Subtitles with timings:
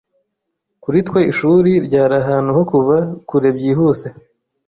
[0.83, 2.95] Kuri twe, ishuri ryari ahantu ho kuva
[3.27, 4.07] kure byihuse.